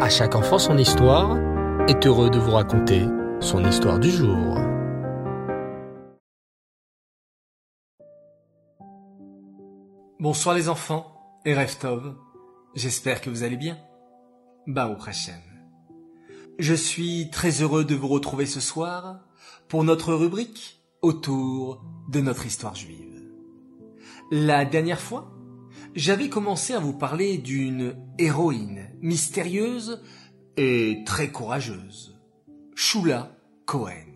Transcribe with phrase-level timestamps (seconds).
[0.00, 1.38] À chaque enfant son histoire
[1.86, 3.06] est heureux de vous raconter
[3.38, 4.58] son histoire du jour.
[10.18, 12.16] Bonsoir les enfants et Reftov,
[12.74, 13.78] j'espère que vous allez bien.
[14.66, 15.40] Baou Hashem.
[16.58, 19.20] Je suis très heureux de vous retrouver ce soir
[19.68, 23.22] pour notre rubrique autour de notre histoire juive.
[24.32, 25.30] La dernière fois,
[25.94, 30.02] j'avais commencé à vous parler d'une héroïne mystérieuse
[30.56, 32.20] et très courageuse,
[32.74, 33.36] Shula
[33.66, 34.14] Cohen.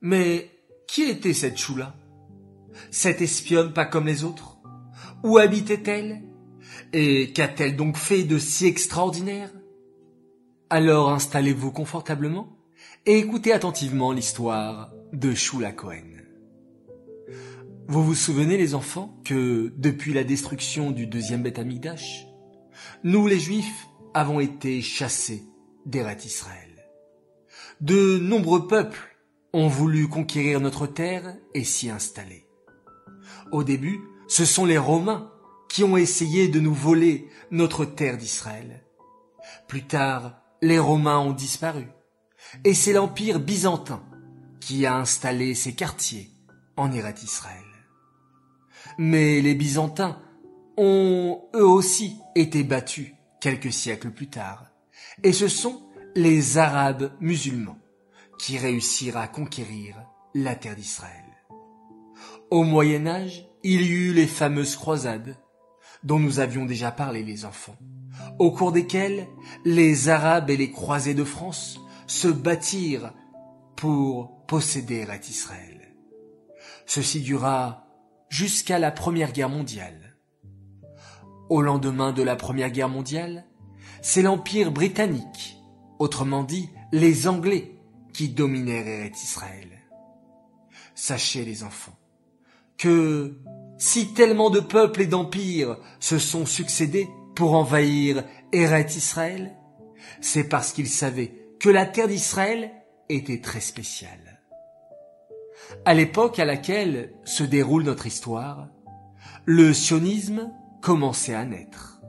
[0.00, 0.50] Mais
[0.86, 1.94] qui était cette Shula?
[2.90, 4.58] Cette espionne pas comme les autres?
[5.22, 6.22] Où habitait-elle?
[6.92, 9.50] Et qu'a-t-elle donc fait de si extraordinaire?
[10.70, 12.56] Alors installez-vous confortablement
[13.04, 16.21] et écoutez attentivement l'histoire de Shula Cohen.
[17.88, 22.26] Vous vous souvenez, les enfants, que depuis la destruction du deuxième Beth Amikdash,
[23.04, 25.42] nous, les Juifs, avons été chassés
[25.84, 26.88] d'Eret Israël.
[27.80, 29.16] De nombreux peuples
[29.52, 32.46] ont voulu conquérir notre terre et s'y installer.
[33.50, 35.30] Au début, ce sont les Romains
[35.68, 38.84] qui ont essayé de nous voler notre terre d'Israël.
[39.66, 41.86] Plus tard, les Romains ont disparu.
[42.64, 44.02] Et c'est l'Empire byzantin
[44.60, 46.30] qui a installé ses quartiers
[46.76, 47.71] en Eret Israël.
[48.98, 50.20] Mais les Byzantins
[50.76, 54.66] ont eux aussi été battus quelques siècles plus tard.
[55.22, 55.82] Et ce sont
[56.14, 57.78] les Arabes musulmans
[58.38, 60.02] qui réussirent à conquérir
[60.34, 61.24] la terre d'Israël.
[62.50, 65.36] Au Moyen Âge, il y eut les fameuses croisades,
[66.02, 67.76] dont nous avions déjà parlé les enfants,
[68.38, 69.28] au cours desquelles
[69.64, 73.12] les Arabes et les croisés de France se battirent
[73.76, 75.94] pour posséder Israël.
[76.86, 77.81] Ceci dura
[78.32, 80.16] jusqu'à la Première Guerre mondiale.
[81.50, 83.44] Au lendemain de la Première Guerre mondiale,
[84.00, 85.58] c'est l'Empire britannique,
[85.98, 87.78] autrement dit les Anglais,
[88.14, 89.68] qui dominèrent Israël.
[90.94, 91.98] Sachez les enfants,
[92.78, 93.38] que
[93.76, 99.54] si tellement de peuples et d'empires se sont succédés pour envahir Eret Israël,
[100.22, 102.70] c'est parce qu'ils savaient que la terre d'Israël
[103.10, 104.21] était très spéciale.
[105.84, 108.68] À l'époque à laquelle se déroule notre histoire,
[109.44, 112.00] le sionisme commençait à naître.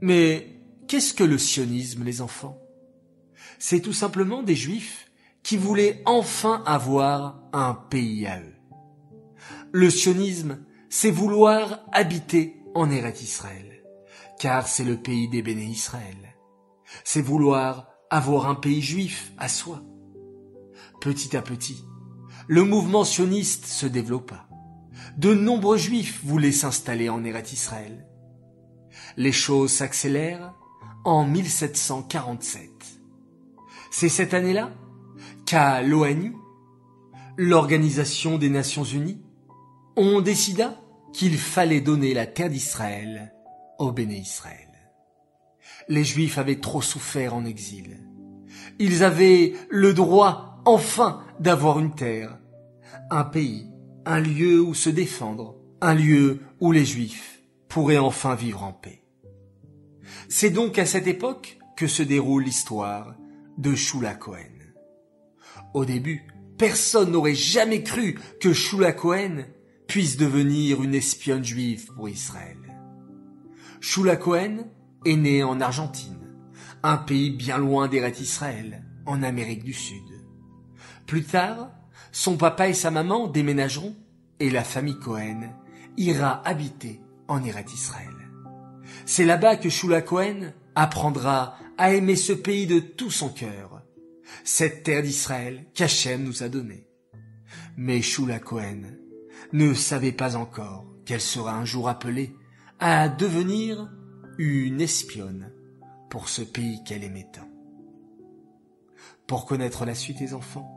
[0.00, 2.58] Mais qu'est-ce que le sionisme, les enfants?
[3.58, 5.10] C'est tout simplement des juifs
[5.42, 8.54] qui voulaient enfin avoir un pays à eux.
[9.72, 13.82] Le sionisme, c'est vouloir habiter en Eret Israël,
[14.38, 16.36] car c'est le pays des béné Israël.
[17.04, 19.82] C'est vouloir avoir un pays juif à soi.
[21.00, 21.84] Petit à petit,
[22.48, 24.46] le mouvement sioniste se développa.
[25.16, 28.06] De nombreux juifs voulaient s'installer en Eret Israël.
[29.16, 30.54] Les choses s'accélèrent
[31.04, 32.70] en 1747.
[33.90, 34.70] C'est cette année-là
[35.46, 36.34] qu'à l'ONU,
[37.36, 39.20] l'Organisation des Nations Unies,
[39.96, 40.80] on décida
[41.12, 43.32] qu'il fallait donner la terre d'Israël
[43.78, 44.68] au béné Israël.
[45.88, 48.00] Les Juifs avaient trop souffert en exil.
[48.78, 52.38] Ils avaient le droit enfin d'avoir une terre,
[53.10, 53.66] un pays,
[54.06, 59.02] un lieu où se défendre, un lieu où les Juifs pourraient enfin vivre en paix.
[60.28, 63.14] C'est donc à cette époque que se déroule l'histoire
[63.58, 64.38] de Shula Cohen.
[65.74, 66.26] Au début,
[66.56, 69.44] personne n'aurait jamais cru que Shula Cohen
[69.86, 72.58] puisse devenir une espionne juive pour Israël.
[73.80, 74.68] Shula Cohen
[75.04, 76.20] est née en Argentine,
[76.82, 80.13] un pays bien loin d'Eret Israël, en Amérique du Sud.
[81.14, 81.70] Plus tard,
[82.10, 83.94] son papa et sa maman déménageront
[84.40, 85.42] et la famille Cohen
[85.96, 88.16] ira habiter en Eret Israël.
[89.06, 93.84] C'est là-bas que Shula Cohen apprendra à aimer ce pays de tout son cœur,
[94.42, 96.88] cette terre d'Israël qu'Hachem nous a donnée.
[97.76, 98.82] Mais Shula Cohen
[99.52, 102.34] ne savait pas encore qu'elle sera un jour appelée
[102.80, 103.88] à devenir
[104.38, 105.52] une espionne
[106.10, 107.48] pour ce pays qu'elle aimait tant.
[109.28, 110.73] Pour connaître la suite des enfants,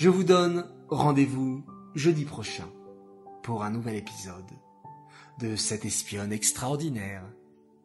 [0.00, 1.62] je vous donne rendez-vous
[1.94, 2.66] jeudi prochain
[3.42, 4.50] pour un nouvel épisode
[5.40, 7.22] de cette espionne extraordinaire,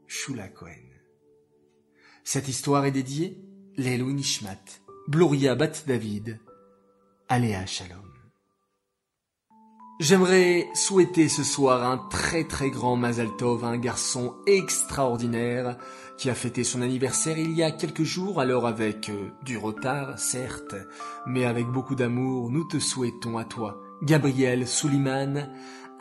[0.08, 0.94] Shula Cohen.
[2.24, 3.38] Cette histoire est dédiée
[3.76, 4.64] Lelou Nishmat,
[5.10, 6.40] Gloria Bat David,
[7.28, 8.15] Aléa Shalom.
[9.98, 15.78] J'aimerais souhaiter ce soir un très très grand Mazal Tov à un garçon extraordinaire
[16.18, 20.20] qui a fêté son anniversaire il y a quelques jours, alors avec euh, du retard,
[20.20, 20.76] certes,
[21.26, 25.50] mais avec beaucoup d'amour, nous te souhaitons à toi, Gabriel Souliman,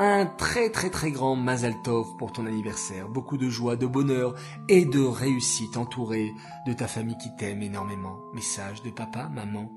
[0.01, 3.09] un très très très grand Mazal Tov pour ton anniversaire.
[3.09, 4.35] Beaucoup de joie, de bonheur
[4.69, 6.33] et de réussite entouré
[6.67, 8.19] de ta famille qui t'aime énormément.
[8.35, 9.71] Message de papa, maman,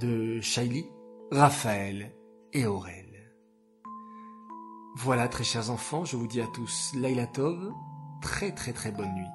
[0.00, 0.86] de Shaili,
[1.30, 2.16] Raphaël
[2.52, 3.11] et Aurel.
[4.94, 7.72] Voilà, très chers enfants, je vous dis à tous Laila Tov,
[8.20, 9.30] très très très bonne nuit.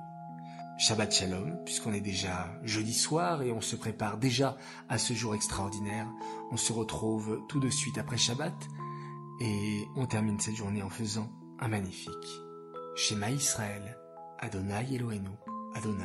[0.78, 4.56] Shabbat Shalom, puisqu'on est déjà jeudi soir et on se prépare déjà
[4.88, 6.08] à ce jour extraordinaire.
[6.52, 8.54] On se retrouve tout de suite après Shabbat
[9.40, 12.14] et on termine cette journée en faisant un magnifique
[12.96, 13.98] Shema Israël,
[14.38, 15.30] Adonai Elohenu,
[15.74, 16.04] Adonai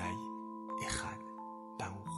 [0.87, 1.19] Echad
[1.79, 2.12] Baruch.